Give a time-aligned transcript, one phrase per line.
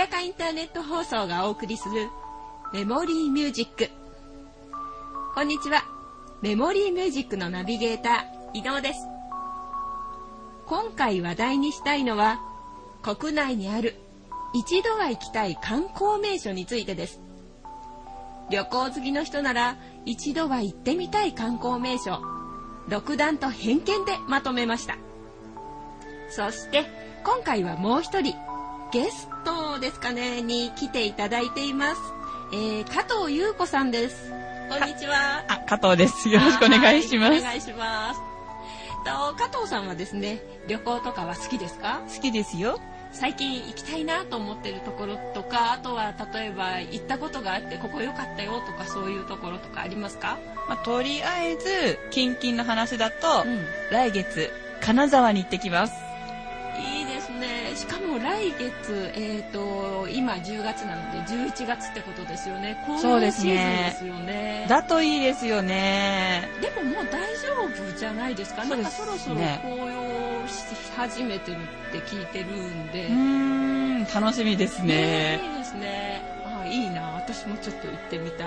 [0.00, 2.08] やかインターネット放送がお送りする
[2.72, 3.90] メモリーミュージック。
[5.34, 5.84] こんにちは。
[6.40, 9.00] メモリーミュージックのナビゲーター、伊能です。
[10.64, 12.40] 今回話題にしたいのは、
[13.02, 13.94] 国内にある
[14.54, 17.20] 一度は行きたい観光名所についてです。
[18.48, 19.76] 旅行好きの人なら
[20.06, 22.22] 一度は行ってみたい観光名所、
[22.88, 24.96] 独断と偏見でまとめました。
[26.30, 26.86] そして
[27.22, 28.34] 今回はもう一人、
[28.92, 32.00] ゲストですかね、に来ていただいています。
[32.52, 34.32] えー、加藤優子さんです。
[34.68, 35.44] こんにちは。
[35.46, 36.28] あ、加藤です。
[36.28, 37.38] よろしくお願いします。
[37.38, 38.20] お願いします。
[39.04, 42.00] と、加藤さんはですね、旅行とかは好きですか？
[42.12, 42.80] 好きですよ。
[43.12, 50.36] 最近行きたいなと思ってるところとか、あとは例えば行ったことがあってここ良かったよとかそういうところとかありますか、
[50.68, 55.92] まあ、とりあえず、近々の話だと、うん、来月、金沢に行ってきます。
[56.80, 57.72] いいですね。
[57.74, 62.76] しかも来月、えっ、ー、と、今10月なので11月ってことですよね。
[63.00, 63.92] そうですね。
[63.92, 64.66] ですよね。
[64.68, 66.48] だといいですよね。
[66.60, 68.64] でももう大丈夫じゃないですか？
[68.64, 70.64] なんかそろそろ紅葉し
[70.96, 73.06] 始めてるって聞いてるんで。
[73.08, 75.40] うん、楽しみですね。
[75.42, 76.22] いいですね。
[76.44, 77.02] あいいな。
[77.14, 78.46] 私もちょっと行ってみたい。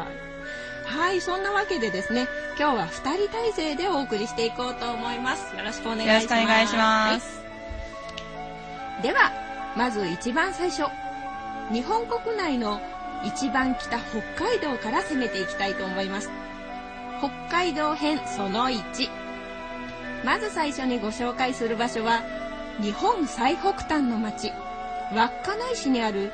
[0.86, 2.28] はい、そんなわけでですね、
[2.60, 5.56] 今日は2人体制でお送りしていこうと思います。
[5.56, 6.22] よろしくお願い
[6.68, 7.43] します。
[9.04, 9.34] では
[9.76, 10.84] まず一番最初。
[11.72, 12.80] 日本国内の
[13.26, 16.30] 一番北北海道から攻めていきたいと思います。
[17.20, 19.10] 北海道編その1
[20.24, 22.22] まず最初にご紹介する場所は
[22.82, 24.54] 日本最北端の町。
[25.14, 26.32] 稚内市にある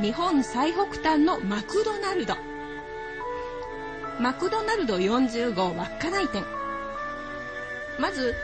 [0.00, 2.36] 日本最北端のマクドナルド。
[4.20, 6.44] マクドナルド40号稚内店。
[7.98, 8.34] まず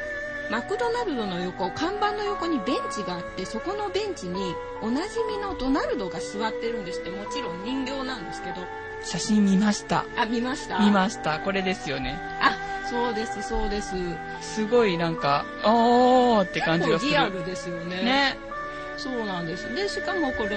[0.50, 7.10] マクドナルドの横看板の横にベンチがあってそこのベンチにおなじみのドナルドが座ってるんですって。
[7.10, 8.56] もちろん人形なんですけど。
[9.05, 10.05] 写真見ました。
[10.17, 10.78] あ見ました？
[10.80, 11.39] 見ました。
[11.40, 12.18] これですよね。
[12.40, 12.56] あ
[12.90, 13.95] そうですそうです。
[14.40, 17.11] すごいなんかおーって感じがする。
[17.12, 18.02] リアルですよね。
[18.02, 18.39] ね。
[18.96, 19.73] そうなんです。
[19.74, 20.48] でしかもこの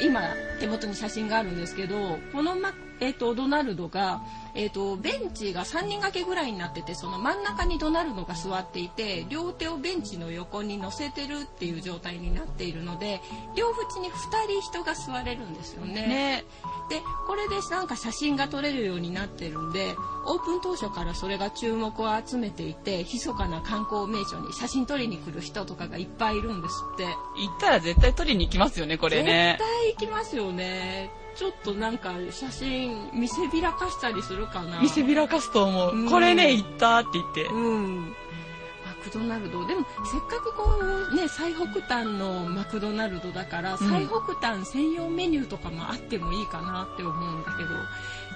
[0.00, 0.22] 今
[0.58, 4.22] 手元に写真があるんですけどこのマえーと、ドナルドが、
[4.54, 13.20] えーと、ベンチが3人掛けぐらいになっててその真ん中にドナルドが座っていて両手をベンチの横に乗せてるっていう状態になっているので
[13.56, 15.94] 両縁に2人人が座れるんですよね。
[15.94, 16.44] ね。
[16.88, 19.94] でこれでなんか写真が撮れるようになってるんで
[20.26, 27.04] オープン当初からそれが注目を集めていて密かな観光名所に写真撮りに来る人とかがいっぱいいるんですって。
[27.04, 27.10] 行
[27.50, 29.56] ったら絶対撮りに行きますよねこれね。
[29.58, 34.80] 絶対行きますよねちょっとなんか写真見せびらかしたりするかな。
[34.80, 37.44] 見せびらかすと思う、うん、これね行ったって言って。
[37.46, 38.04] うん。
[38.06, 39.66] マクドナルド。
[39.66, 40.78] でもせっかくこ
[41.12, 47.70] うね最北端のマクドナルドだから、うん、最北端専用メニューとかもあってもいいかなって思うんだけど。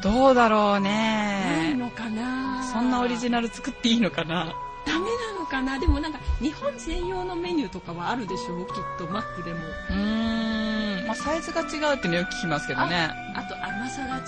[0.00, 0.90] どうだろうね。
[0.90, 2.62] ないのかな。
[2.62, 4.54] そんなオリジナル作っていいのかな。
[4.86, 5.78] ダメなのかな。
[5.78, 8.56] でもなんか日本専用のメニューとかはあるでしょ？
[8.56, 9.60] うきっとマックでも。
[9.90, 10.77] うん
[11.08, 13.10] まあサイズが違うってねよく聞きますけどね。
[13.34, 14.20] あと甘さが違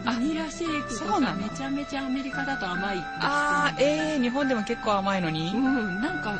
[0.00, 0.04] う。
[0.04, 5.52] バニラシェイクとかめちゃめちゃアメリカだと甘いああええー、日本でも結構甘いのに？
[5.54, 6.32] うんなんか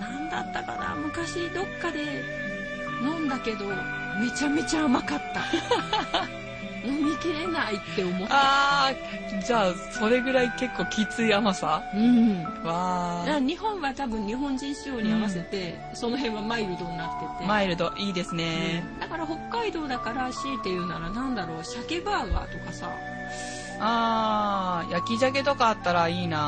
[0.00, 0.94] なんだったかな？
[0.94, 2.22] 昔どっかで
[3.02, 3.66] 飲んだけど
[4.20, 5.42] めちゃめちゃ甘かった
[6.84, 8.34] 飲みきれないって思った。
[8.34, 8.92] ああ
[9.44, 11.82] じゃあそれぐらい結構きつい甘さ？
[11.94, 12.42] うん。
[12.64, 17.46] わあ日本は多分日本人仕様に合わせて、うん、その辺はマイルドになってて。
[17.46, 22.90] マイルドいいですね、うん、だから北海道だから強いて言うならなんだろう鮭バーガーとかさ。
[23.84, 26.38] あー焼き鮭とかあったらいいな。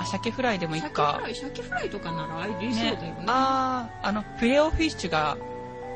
[0.00, 1.20] あ鮭フライでもいいか。
[1.32, 5.38] 鮭フライとかならありそうだよね、ね、あああのフィレオフィッシュが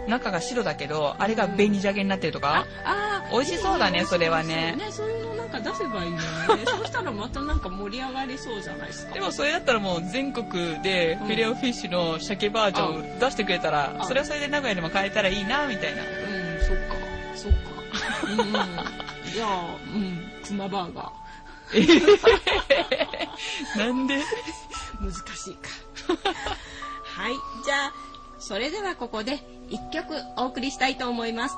[0.09, 4.75] 中が白だけど、あれが紅鮭になってるとか、ああ美味しそうだね、それはね。
[4.77, 6.23] ね、そういうのなんか出せばいいのね。
[6.67, 9.15] そしたらまたなんか盛り上がりそうじゃないですか。
[9.15, 16.03] でもそれだったらもう全国でフィレオフィッシュの鮭バージョン出してくれたら、それはそれで名古屋でも買えたらいいな、みたいな。
[16.03, 16.09] うん、
[16.61, 16.95] そっか、
[17.37, 17.59] そっか。
[18.31, 18.53] うん、
[19.33, 21.11] じゃあ、うん、妻バーガー。
[21.73, 21.79] え
[23.79, 24.17] なんで？
[25.01, 25.71] 難しいか。
[27.05, 27.93] はい、じゃあ、
[28.41, 29.39] それではここで
[29.69, 31.57] 1曲お送りしたいと思います。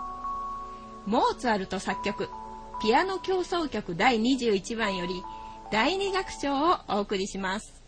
[1.07, 2.29] モーツァルト作曲、
[2.83, 5.23] ピアノ協奏曲第21番より
[5.71, 7.82] 第2楽章をお送りします。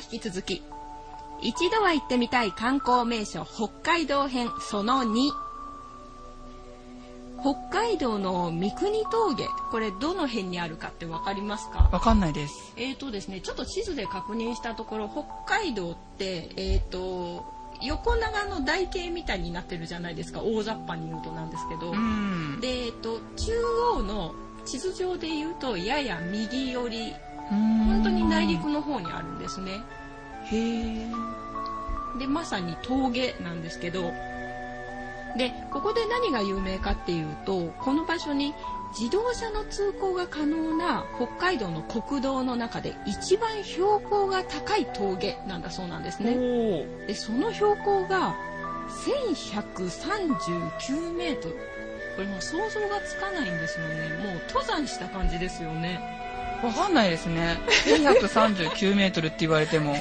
[0.00, 0.62] 引き続き
[1.42, 5.30] 一度は行ってみたい観光名所北海道編その2
[7.42, 11.88] 北海道の三国峠、これどの辺にあるかってわかりますか？
[11.90, 12.74] わかんないです。
[12.76, 17.46] えっ、ー、とですね、ちょっと地図で確認したところ、北海道って、えっ、ー、と、
[17.82, 21.92] 横長の台形みたいになってるじゃないですか、大雑把に言うとなんですけど。
[22.60, 23.52] で、えっ、ー、と、中
[23.96, 24.34] 央の
[24.66, 27.14] 地図上で言うと、やや右寄り、
[27.50, 29.82] 本当に内陸の方にあるんですね。
[30.44, 31.06] へえ。
[32.18, 34.12] で、まさに峠なんですけど、
[35.36, 38.54] でここで何が有名かっていうとこの場所に
[38.98, 46.34] 自動車の通行が可能な北海道の国道の中で一番標高が高い峠なんだそうなんですね。
[47.06, 48.34] でその標高が
[49.06, 51.54] 1139メートル。
[52.16, 54.08] これもう想像がつかないんですよね。
[54.24, 56.00] もう登山した感じですよね
[56.62, 57.58] わかんないですね。
[57.86, 59.94] 1139メートルって言われても。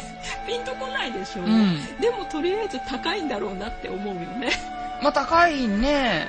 [0.46, 4.52] ピンとこないでしょ、うん、でもとりあえず高いんだろうなって思うよね。
[5.02, 6.28] まあ高いね。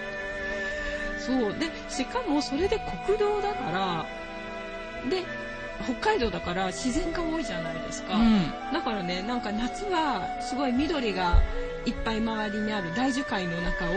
[1.18, 1.54] そう。
[1.58, 4.06] で、しかもそれで国道だから、
[5.08, 5.25] で、
[5.84, 8.16] 北海道だから自然が多いじゃないですか。
[8.16, 11.40] うん、だからね、なんか夏はすごい緑が
[11.87, 13.88] いっぱい周りにある大樹海の中を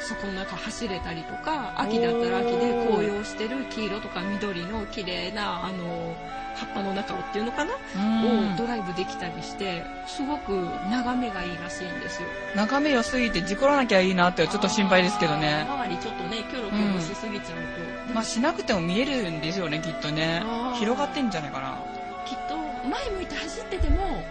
[0.00, 6.14] そこの中走れたりとか、秋だったら秋で紅葉してる黄色とか緑の綺麗な、あの、
[6.62, 10.52] 葉っぱの中をっていうのかな、をドライブできたりしてすごく
[10.90, 12.28] 眺めがいいらしいんですよ。
[12.54, 15.66] 眺め良すぎて事故らなきゃいいなってちょっと心配ですけどね。
[15.68, 17.58] 周りちょっとねキョロキョロしすぎちゃう
[18.04, 20.42] と、うん、まあしなくても見えるんですよねきっとね。
[20.78, 21.78] 広がってんじゃないかな。
[22.24, 22.56] きっと
[22.88, 24.22] 前向いて走ってても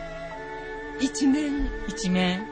[1.00, 1.70] 一面。
[1.88, 2.46] 一面。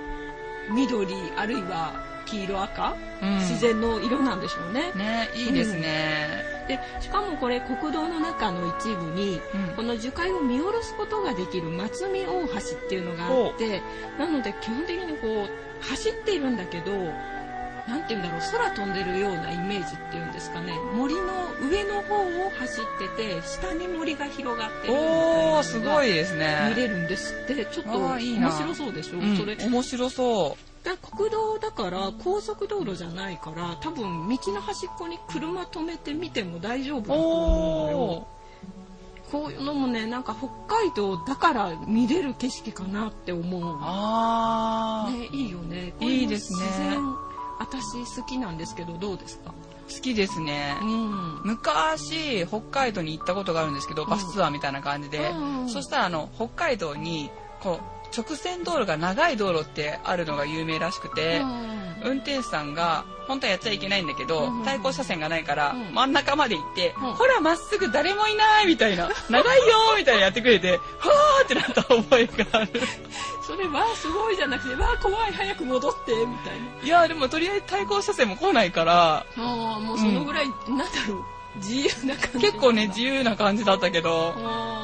[0.72, 1.94] 緑あるいは
[2.26, 4.92] 黄色赤、うん、自然の色なんでしょうね。
[4.94, 13.82] ねいいですね、うんでしかもこれ国道の中の一部に、うん、この樹海を見下ろすことができる松見大橋っていうのがあって
[14.20, 16.92] なので基本的にこう走っているんだけど
[17.88, 20.78] 何て言うんだろう空飛んでるようなイメージっていうんですかね。
[20.94, 21.22] 森の
[21.68, 26.68] 上の方を走ってて下に森が広がってるみたいなすごいですね。
[26.70, 27.66] 見れるんですって。
[27.66, 29.56] ちょっと面白そうでしょ、うん、それ。
[29.56, 38.28] 面白そうだ国道だから高速道路じゃないから多分道の端っこに車止めてみても大丈夫だと思うのよ。
[39.32, 43.78] こういうのもねなんか北海道だから見れる景色かなって思う。
[43.82, 45.12] ああ。
[45.12, 45.94] ねいいよね。
[46.00, 46.66] いいですね。
[46.66, 47.00] 自然
[47.60, 49.54] 私好きなんですけどどうですか？
[49.90, 61.42] 好きですね、うん、昔北海道に行ったことがあるんですけど、バスツアーみたいな感じで、うん、そしたらあの北海道にこう直線道路が長い道路ってあるのが有名らしくて、
[62.04, 72.70] 運転手さんが本当はやっちゃいけないんだけど、対向車線がないから真ん中まで行って、ほらまっすぐ誰もいないみたいな 長いよみたいなやってくれてはーってなった覚えがある。
[73.46, 76.84] それはすごいじゃなくてわー怖い早く戻ってみたいな。
[76.84, 81.24] いやでもとりあえず対向車線も来ないからああもうそのぐらい、うん、なんだろう
[81.58, 82.40] 自由な感じ。
[82.40, 84.36] 結構ね自由な感じだったけど。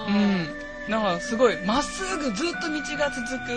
[0.07, 3.51] うんなんかすごいまっすぐずっと道が続く。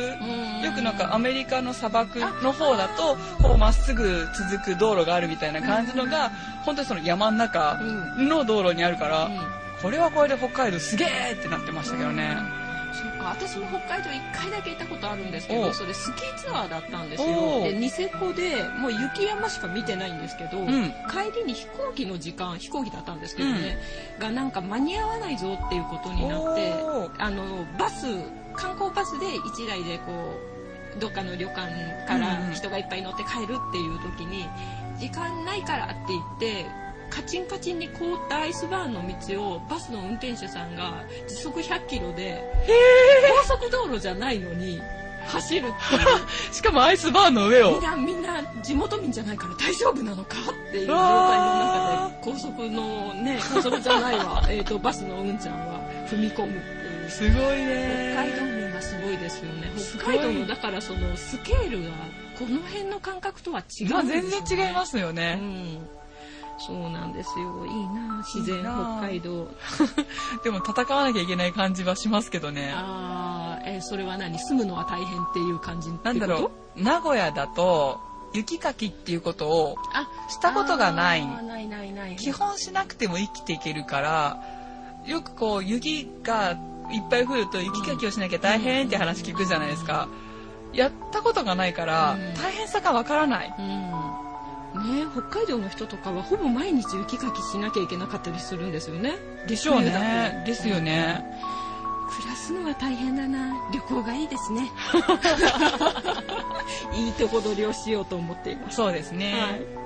[0.64, 6.30] よくなんかアメリカの砂漠の方だとこうまっすぐ続く道路があるみたいな感じのが
[6.64, 7.78] 本当にその山の中
[8.18, 9.30] の道路にあるから
[9.80, 12.57] これはこれで北海道すげえってなってましたけどね。
[13.25, 17.28] 私も北海道1回だけ行ったことあるんですけどそれスキーツアーだったんですよ。
[17.62, 20.68] でニセコでもう雪山しか見てないんですけど、うん、
[21.10, 23.78] 帰りに飛行機の時間飛行機だったんですけどね、
[24.16, 26.72] うん、がなんか間に合わないぞっていうことになって
[27.18, 28.06] あのバス
[28.54, 30.34] 観光バスで1台でこ
[30.96, 31.70] うどっかの旅館
[32.06, 34.48] から人がいっぱい乗って帰るっていう時に、
[34.98, 36.66] 時間ないからって言って
[37.10, 42.42] カチンカチンに凍ったアイスバーンの道をバスの運転手さんが時速100キロで
[43.46, 44.80] 高速道路じゃないのに
[45.26, 46.08] 走るっていう。
[46.54, 47.72] しかもアイスバーンの上を。
[47.72, 50.36] みんなみんな地元民じゃないから大丈夫なのか
[50.68, 54.42] っていう状態の中で高速のね高速じゃないわ。
[54.48, 57.10] えとバスのうんちゃんは踏み込むっていう。
[57.10, 58.12] すごいね。
[58.14, 59.72] 北海道民がすごいですよね。
[59.98, 61.90] 北海道のだからそのスケールが
[62.38, 65.88] この辺の感覚とは違う、ね、全然違いますよね、うん
[66.58, 67.64] そうなんですよ。
[67.66, 69.48] いいな自然、北海道。
[70.42, 72.72] でも戦わなきゃいけない感じはしますけどね。
[72.74, 74.38] ああ、えー、それは何？
[74.38, 76.82] 住むのは大変っていう感じなんだろう。
[76.82, 78.00] 名古屋だと、
[78.32, 79.76] 雪かきっていうことを
[80.28, 81.24] したことがない。
[81.24, 82.16] ないないない。
[82.16, 84.42] 基本しなくても生きていけるから、
[85.06, 86.56] よくこう雪が
[86.90, 90.08] いっぱい降ると雪かきをしなきゃ大変って話聞くじゃないですか。
[90.72, 93.54] やったことがないから、大変さがわからない。
[93.58, 94.27] うん
[94.78, 99.16] ね北海道の人とかはほぼ毎日雪かきしなきゃいけなかったりするんですよね。
[99.46, 100.42] でしょうね。
[100.46, 101.24] ですよね。
[102.16, 103.55] 暮らすのは大変だな。
[103.72, 104.70] 旅行がいいですね。
[106.94, 108.76] いいとこ取りをしようと思っています。
[108.76, 109.35] そうですね。
[109.35, 109.79] はい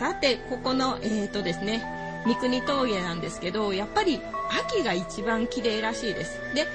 [0.00, 1.82] さて、ここの、えっ、ー、とですね、
[2.24, 4.20] 三国峠なんですけど、やっぱり
[4.66, 6.38] 秋が一番綺麗らしいです。
[6.54, 6.68] で、秋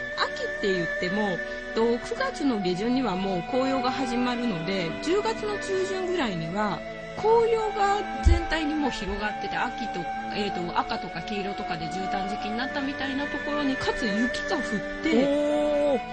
[0.43, 1.37] って言っても、
[1.75, 6.79] 9月の下旬にはもう紅葉が始まるので、10月の中旬ぐらいには、
[7.17, 9.99] 紅葉が全体にもう広がってて、秋と、
[10.35, 14.63] えーと、赤とか黄色とかで絨毯時期になったみたいなところに、かつ雪が降っ
[15.03, 15.11] て、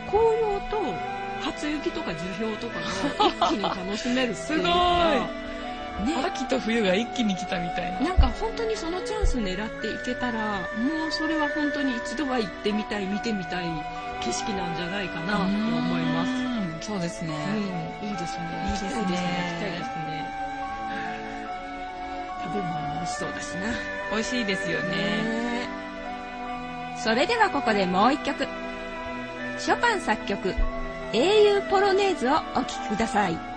[0.09, 0.77] 紅葉と
[1.43, 5.29] 初雪とか樹氷とかが一気に楽しめるっていうのが、
[6.01, 8.01] ね、秋と冬が一気に来たみたいな。
[8.01, 13.67] なんか本当にそのチャンス狙っていけたらもうそれは本当に一度は行ってみたい見てみたい
[14.21, 16.87] 景色なんじゃないかなと思います。
[16.87, 17.35] そうですね、
[18.03, 18.45] うん、いいですね。
[18.67, 18.91] いいですね。
[18.91, 20.43] 行きたいですね。
[22.43, 23.61] 食べ物も美味しそうだしな
[24.11, 25.69] 美味しいですよね、ね、
[26.97, 28.47] それではここでもう一曲。
[29.59, 30.55] ショパン作曲
[31.13, 33.52] 英雄ポロネーズをお聴きください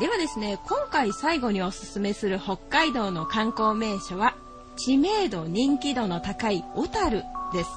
[0.00, 4.34] ではですね、今回最後におすすめする北海道の観光名所は、
[4.76, 7.70] 知名度、人気度の高い小樽です。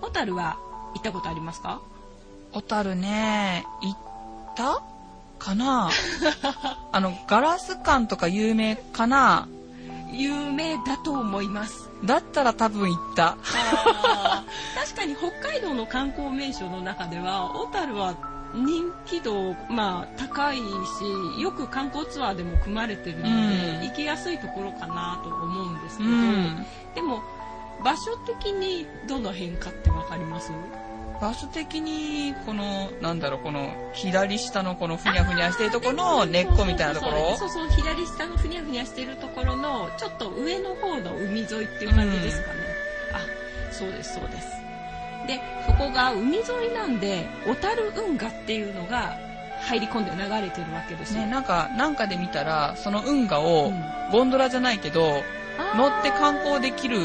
[0.00, 0.56] 小樽は
[0.94, 1.80] 行ったことありますか？
[2.52, 3.96] 小樽ね、行っ
[4.56, 4.82] た
[5.38, 5.90] かな？
[6.92, 9.46] あの、ガラス館とか有名かな？
[10.12, 11.88] 有名だと思います。
[12.04, 13.36] だったら多分行った。
[14.74, 18.14] 確かに北海道の観光名所の中では、小樽は
[18.54, 20.62] 人気度、まあ、高いし、
[21.40, 23.32] よく観光ツアーでも組まれてるので、う
[23.84, 27.22] ん、行きやすいところかなと思うんですけど、うん、でも、
[27.84, 30.52] 場所的にどの辺かってわかります？
[31.20, 37.36] 場所的に、この、なんだろう、この、左下のこのふにゃふにゃしてるところの根っこみたいなところ？
[37.36, 42.60] そうそう左下のふにゃふにゃしてるところの、ちょっと上の方の海沿いっていう感じですかね。
[43.10, 43.20] うん、あ、
[43.72, 44.46] そうです、そうです。
[45.30, 49.16] で、そこが海沿いなんで、小樽運河っていうのが
[49.60, 51.22] 入り込んで流れてるわけですよ。
[51.22, 53.72] ね、なんか、なんかで見たら、その運河を、
[54.10, 55.22] ゴンドラじゃないけど、
[55.76, 56.98] 乗って観光できる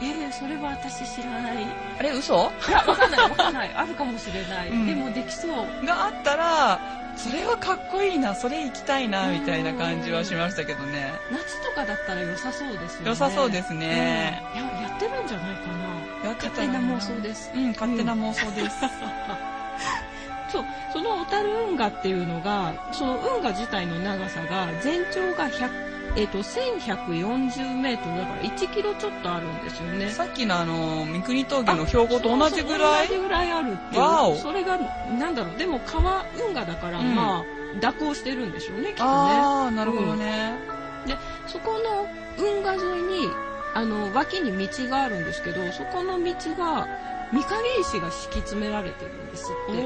[0.00, 1.66] えー、それは私知らない。
[1.98, 2.52] あれ嘘？
[2.68, 3.70] いや、わかんない、わかんない。
[3.74, 4.68] あるかもしれない。
[4.68, 5.86] うん、でもできそう。
[5.86, 6.80] があったら、
[7.16, 11.12] それはかっこいいな、それ行きたいな、みたいな感じはしましたけどね。
[11.30, 13.08] 夏とかだったら良さそうですよね。
[13.08, 14.42] 良さそうですね。
[14.54, 16.28] うん、や、やってるんじゃないかな。
[16.28, 17.50] や勝手な妄想です。
[17.54, 18.76] うん、勝手な妄想です。
[20.52, 30.10] そう、その小樽運河っていうのが、その運河自体の長さが全長が100えっ、ー、と、1140メートルだから1キロちょっとあるんですよね。
[30.10, 33.08] さっきのあの、三国峠の標高と同じぐらい？
[33.08, 34.38] 同じぐらいあるっていう。
[34.38, 34.78] それが、
[35.18, 37.44] なんだろう、でも川、運河だから、うん、まあ、
[37.80, 39.08] 蛇行してるんでしょうね、きっとね。
[39.08, 40.54] ああ、なるほどね、
[41.02, 41.16] うん、で、
[41.46, 42.06] そこの
[42.38, 43.28] 運河沿いに、
[43.74, 46.86] あの、脇に道があるんですけど、そこの道が、
[47.32, 49.82] 三影石が敷き詰められてるんですって。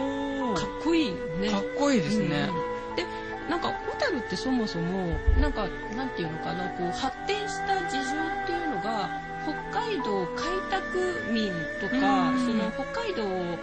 [0.61, 1.51] かっこいいね。
[1.51, 2.51] かっこいいですね。
[2.91, 3.07] うん、で、
[3.49, 13.59] なんか小樽ってそもそもなんかなんていうのかなこう発展した事情っていうのが北海道開拓民とかその北海道を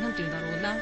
[0.00, 0.76] なんていうんだろうな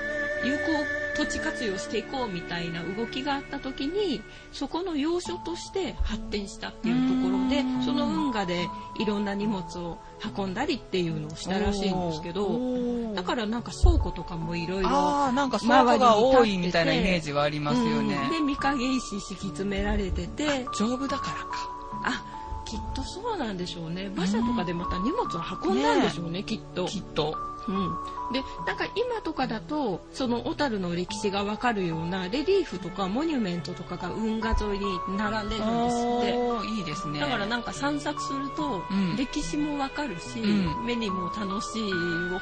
[0.44, 4.20] 有効土地活用していこうみたいな動きがあった時に
[4.52, 9.98] そこの要所として発展したっていうところでその運河でいろんな荷物を
[10.37, 18.18] 運んだりっていうのをしたらしいんですけどだからなんか倉庫とかもいろいろなんか倉庫が多いみたいなイメージはありますよね。
[18.30, 21.74] で御影石敷き詰められてて丈夫だからか。
[22.07, 22.24] あ
[22.64, 26.87] きっとそうなんでしょうね馬車とかでまた荷物を運んだんでしょうね、ね、きっと。
[26.87, 27.53] きっと。
[27.68, 36.74] うん、でなんか今とかだとその小樽の歴史がわかるようなレリーフとかモニュメントとかが運河沿いに並んでるんですって。
[36.74, 37.20] いいですね。
[37.20, 38.83] だからなんか散策すると、
[39.16, 41.92] 歴史もわかるし、うん、目にも楽しい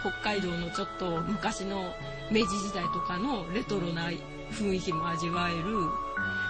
[0.01, 1.93] 北海道のちょっと昔の
[2.31, 4.11] 明治時代とかのレトロな
[4.53, 5.63] 雰囲気も味わえる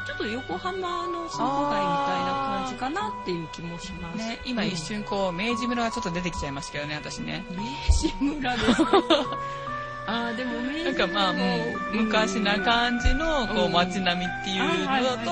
[0.07, 4.19] ちょっと横浜の倉庫街みたいな感じかなっていう気もします。
[4.19, 7.45] ね、今一瞬こう、明治村がちょっと出てきちゃいましたけどね、私ね。
[7.51, 7.57] 明
[7.93, 8.83] 治村です
[10.05, 11.57] ああ、でも明治なんかまあも
[11.93, 15.31] う、昔な感じの、こう、街並みっていうのだと、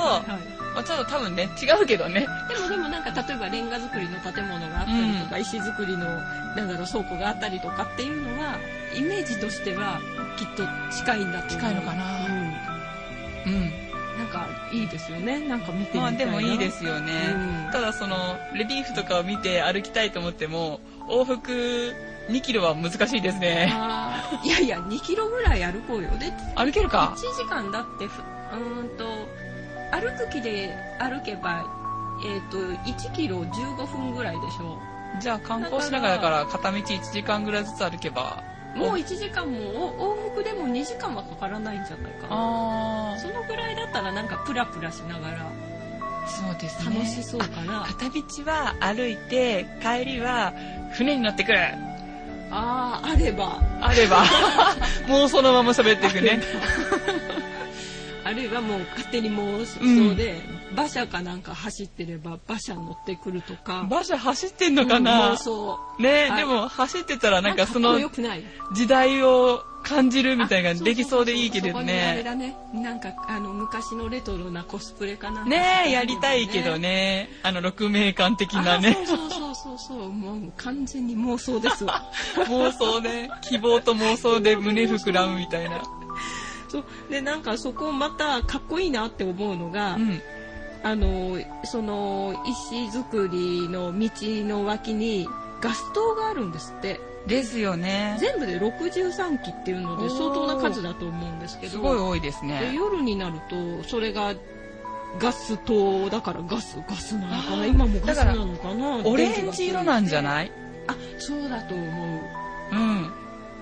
[0.75, 2.27] まあ、ちょっと多分ね、違うけどね。
[2.49, 6.07] でもでもなんか例えばレンガ造りの建物があったりとか、うん、石造りの、
[6.55, 8.57] なんだろう、倉庫があったりとかっていうのは、
[8.95, 10.01] イメージとしては
[10.37, 10.63] きっと
[10.95, 11.49] 近いんだと思う。
[11.51, 12.05] 近いのかな。
[12.27, 13.53] うん。
[13.53, 13.57] う
[13.87, 13.90] ん
[14.31, 15.41] かいいですよね。
[15.41, 17.13] なんか見てみたいまあでもいいですよね、
[17.67, 18.17] うん、ただその
[18.55, 21.53] レリーフとかを見て歩きたいと思っても往復
[22.29, 23.73] 2キロは難しいですね。
[24.45, 26.11] いやいや2キロぐらい歩こうよ。
[26.19, 27.15] で歩けるか。
[27.17, 29.05] 1時間だってうんと
[29.93, 31.65] 歩く気で歩けば
[32.25, 34.79] えっ、ー、と1キロ15分ぐらいでしょ。
[35.21, 38.43] じゃあ観光しながらだから片道1時間ぐらいずつ歩けば
[38.75, 43.19] もう1時間も往復でも2時間はかからないんじゃないかな。
[43.19, 45.51] そのぐらいだったらなんかプラプラしながら。
[46.27, 46.97] そうですね。
[46.97, 47.85] 楽しそうかな。
[47.87, 50.53] 片道は歩いて帰りは
[50.93, 51.59] 船に乗ってくる。
[52.53, 53.61] あああれば。
[53.81, 54.25] あれば。
[55.09, 56.41] もうそのまま喋っていくね。
[58.25, 67.99] あるいはもう勝手に妄想で、うん、馬車かなんか走ってれば馬車乗ってくるとか馬車走ってんのかな、うん、妄想ね、はい、でも走ってたらなんかその
[68.73, 72.11] 時代を感じるみたいなできそうでいいけどね。
[72.13, 72.55] あれだね。
[72.75, 77.31] なんかあの昔のレトロなコスプレかなねやりたいけどね。
[77.43, 78.97] あの6名間的なね。
[79.07, 82.05] そうそうそうそうもう完全に妄想ですわ。
[82.47, 83.31] 妄想ね。
[83.43, 85.83] 希望と妄想で胸膨らむみたいな。
[86.69, 90.23] そうでなんかそこまたかっこいいなって思うのが、うん、
[90.83, 94.11] あのその石造りの道
[94.47, 95.29] の脇に
[95.61, 98.17] ガス灯があるんですってですよね。
[98.19, 101.73] 全部で63機っていうので相当な数だと思うんですけど。
[101.73, 102.73] すごい多いですね。
[102.75, 104.35] 夜になると、それが
[105.19, 107.67] ガス灯だからガス、ガスなのかな？
[107.67, 109.03] 今もガスなのかな？
[109.05, 110.53] オレンジ色なんじゃない？
[110.87, 112.21] あ、そうだと思う。
[112.73, 113.13] うん。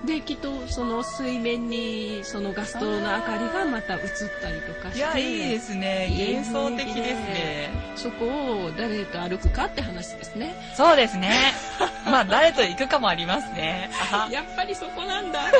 [0.05, 4.01] できっとその水面にそのガス灯の明かりがまた映っ
[4.41, 4.99] たりとかして。
[4.99, 6.07] いやいいですね。
[6.09, 7.69] 幻想的ですね。
[7.95, 8.25] そこ
[8.65, 10.55] を誰と歩くかって話ですね。
[10.75, 11.53] そうですね。
[12.05, 13.89] まあ誰と行くかもありますね。
[14.31, 15.41] やっぱりそこなんだ。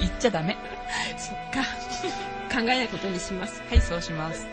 [0.00, 0.56] 行っちゃダメ。
[1.18, 1.62] そっか。
[2.54, 3.60] 考えないことにします。
[3.68, 3.80] はい。
[3.80, 4.46] そうします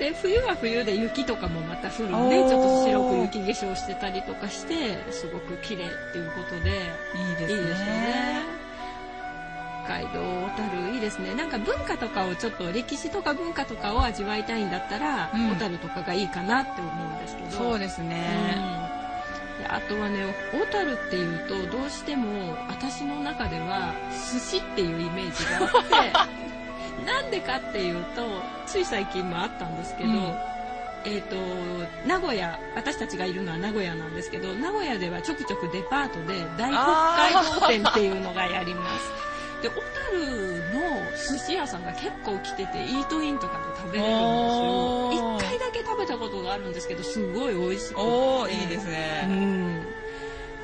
[0.00, 6.70] で冬は冬で雪とかもまた降るんでちょっと白く雪化粧してたりとかしてすごく綺麗っていうことで
[7.14, 7.60] いいですね。
[7.60, 8.42] いいですよね。
[9.84, 11.34] 北海道小樽いいですね。
[11.34, 17.50] なんか文化とかをちょっと歴史とか文化とかを味わいたいんだったら、うん、小樽とかがいいかなって思うんですけど。
[17.50, 18.56] そうですね、
[19.58, 23.92] うん、であとはね小樽っていうとどうしても私の中では
[24.32, 26.50] 寿司っていうイメージがあって
[27.04, 28.22] なんでかっていうと
[28.66, 31.36] つい最近もあったんですけど、うん、えっ、ー、と
[32.06, 36.80] 名古屋私たちがいるのは名古屋なんですけど名古屋ではちょくちょくデパートで大北
[37.16, 39.30] 海道店っていうのがやります。
[39.62, 40.26] で小樽
[40.72, 45.38] の寿司屋さんが結構来ててイートインとかで食べれるんですよ。
[45.38, 48.00] 一回だけ食べたことがあるんですけどすごい美味しくて。
[48.00, 49.26] おいいですね。
[49.28, 49.74] うん。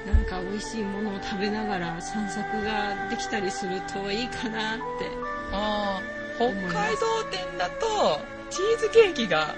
[0.06, 4.82] なんか美味しいものを食べながら散策ができたりするといいかなって。
[5.52, 8.20] ああ北海道店だと
[8.50, 9.54] チーズケーキが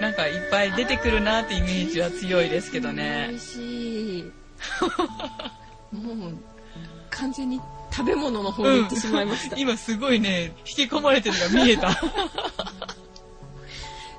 [0.00, 3.26] なんかいっぱい出てくるなってイメージは強いですけどね。
[3.30, 4.32] 美味しい。
[5.92, 6.34] もう
[7.10, 11.90] 完全に食べ物の方に行ってしまいました、うん、今すごいね引き込まれてるのが見えた。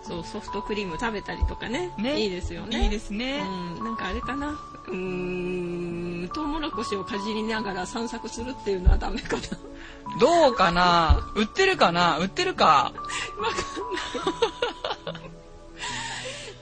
[0.04, 1.90] そうソフトクリーム食べたりとかね。
[1.98, 2.22] ね。
[2.22, 2.84] いいですよね。
[2.84, 4.50] いいですね、うん、なんかあれかな。
[4.88, 4.96] うー
[6.24, 9.44] んトウモロコシをかじりながら散策するっていうのはダメかな。
[10.20, 11.32] どうかな？
[11.36, 12.18] 売ってるかな？
[12.18, 12.92] 売ってるか？
[13.38, 15.24] わかんない。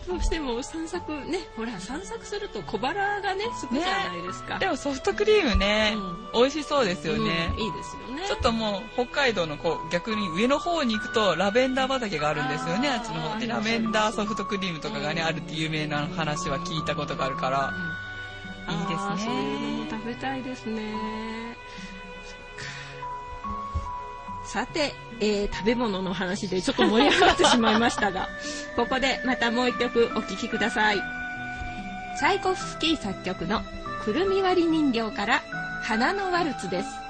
[0.08, 5.93] どうしても散策ねほら散策すると小腹がねすくじゃないですか、ね、でもソフトクリームね、
[6.34, 8.28] うん、美味しそうですよね、うん、いいですよね。
[8.28, 12.89] ちょっともう北海道のこう逆に上の方に行くとラベンダー畑があるんですよね。
[12.89, 17.74] あっちの方でラベンダーソフトクリームとかがね、うん、あるって有名な話は聞いたことがあるから、
[18.69, 21.32] いいですねそういうのも食べたいですね
[24.52, 28.28] さて、えー、食べ物の話でちょっと盛り上がってしまいましたが、
[28.76, 30.97] ここでまたもう一曲お聴きください。
[32.19, 33.62] チャイコフスキー作曲の
[34.04, 35.41] くるみ割り人形から
[35.84, 37.00] 花のワルツです。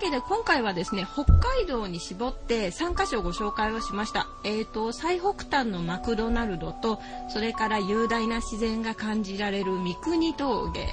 [0.00, 4.26] けで今回はですね北海道に絞って3カ所ご紹介をしました。
[4.44, 10.88] え、ー、と最北端のマクドナルドとそれから雄大な自然が感じられる三国峠。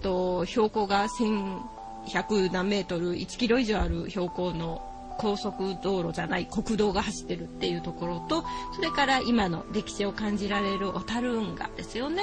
[0.00, 4.80] と標高が1100何メートル1キロ以上ある標高の
[5.18, 8.42] 高速道路じゃない国道が走ってるっていうところと
[8.74, 12.22] それから今の歴史を感じられる小樽運河ですよね。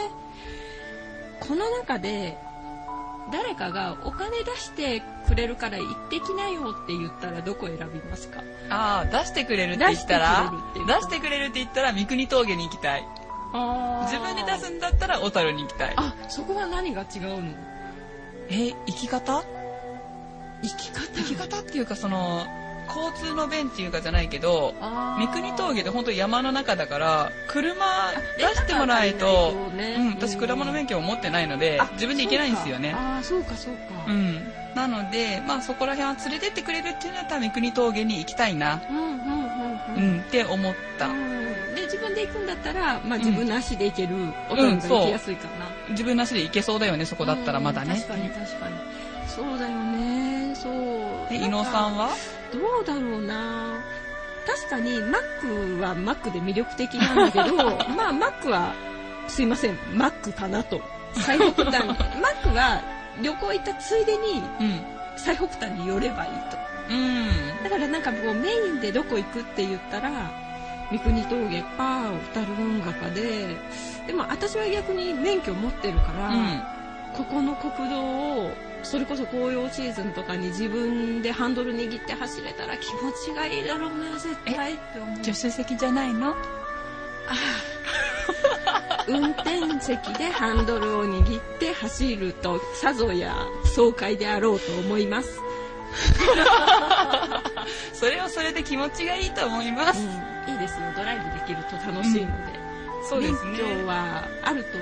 [1.40, 2.36] この中で
[3.32, 8.42] 誰かがお金出してくれるから行ってきなよって言ったらどこ選びますか？
[8.70, 10.54] ああ出してくれるって言ったら？
[10.88, 11.92] 出してくれるって言ったら？
[11.94, 13.04] 三国峠に行きたい。
[14.06, 15.94] 自分で出すんだったら小樽に行きたい。
[15.98, 17.52] あそこは何が違うの？
[18.50, 19.44] え生き方？
[20.62, 21.02] 生き方？
[21.14, 22.46] 生き方っていうかその
[22.88, 27.76] 交通の便っていうかじゃないけど三国峠で本当山の中だから車
[28.38, 32.94] 出してもらわないと、ね、うん、私車の免許を持ってないので自分で行けないんですよね。
[32.96, 34.06] あそうかそうか。
[34.08, 34.52] うん。
[34.76, 38.82] なのでまあそこら辺は連れてってくれるっていうのだったら三国峠に行きたいな。
[38.90, 39.38] うんうんうん
[39.96, 41.08] うん、うん、って思った、
[41.76, 44.16] で自分で行くんだったら、まあ、自分の足で行ける
[44.50, 48.76] おとんが行きやすいかな、うん、自分の足で行けそうだよねそこだったらまだね、確かに確かに
[49.28, 50.56] そうだよね。
[50.56, 51.30] そう。
[51.30, 52.10] で伊野さんは？
[52.52, 53.84] どうだろうな。
[54.46, 57.56] 確かにマックはマックで魅力的なんだけど
[57.96, 58.74] まあマックは
[59.28, 59.78] すいません。
[59.94, 60.82] マックかなと。
[61.14, 61.86] 最北端。
[61.88, 61.96] マッ
[62.42, 62.82] クは
[63.22, 64.44] 旅行行ったついでに、
[65.18, 66.58] 最北端に寄ればいいと、
[66.92, 70.12] うん、だからなんかこうメインでどこ行くって言ったら
[70.92, 72.04] 三国峠か
[72.34, 73.58] 小樽運河かで
[74.06, 76.62] でも私は逆に免許持ってるから、うん、
[77.14, 78.52] ここの国道を
[78.90, 85.18] それこそ紅葉シーズンとかに自分でハンドル握って走れたら気持ちがいいだろうな絶対って思う。
[85.18, 86.30] 助手席じゃないの？
[86.30, 86.36] あ
[87.30, 89.04] あ。
[89.10, 93.36] 運転席でハンドルを握って走るとさぞや
[93.66, 95.40] 爽快であろうと思います。
[97.94, 100.80] それはそれで気持ちがいいと思います、うん、いいですよ。
[100.96, 102.54] ドライブできると楽しいので、
[103.02, 103.52] うん、そうですね。
[103.52, 104.78] 免許はあると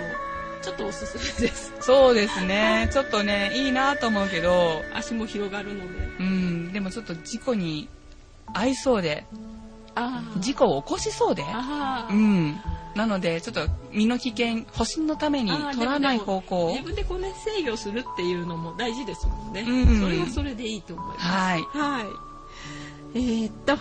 [0.65, 1.71] ちょっとおすすめです。
[1.79, 2.89] そうですね。
[2.91, 4.81] ちょっとね、いいなと思うけど。
[4.95, 5.85] 足も広がるので。
[6.19, 6.73] うん。
[6.73, 7.87] でもちょっと事故に
[8.51, 9.27] 合いそうで。
[10.39, 11.43] 事故を起こしそうで。
[11.43, 12.55] うん。
[12.95, 19.61] なので、ちょっと身の危険、保身のために取らない方向自分でこうね、制御するっていうのも大事ですもんね。
[19.61, 21.27] うん、それはそれでいいと思います。
[21.27, 21.61] はい。
[21.61, 22.05] はい。
[23.13, 23.77] えー、っと、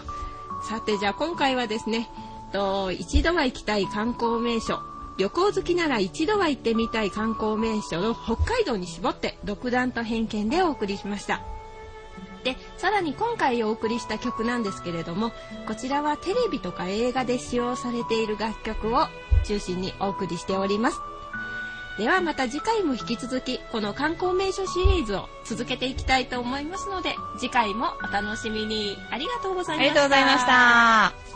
[0.69, 2.11] さてじゃあ今回はですね、
[2.53, 4.79] と一度は行きたい観光名所
[5.17, 11.43] 旅行好きなら一度は行ってみたい観光名所を北海道に絞って独断と偏見でお送りしました。
[12.43, 15.33] で、さらに今回お送りした曲なんですけれども、
[15.67, 19.07] こちらはテレビとか映画で使用されている楽曲を
[19.45, 21.01] 中心にお送りしております。
[21.97, 28.97] ではまた次回も引き続き、この観光名所シリーズを続けていきたいと思いますので、次回もお楽しみに。
[29.11, 29.91] ありがとうございました。
[29.91, 31.34] ありがとうございました。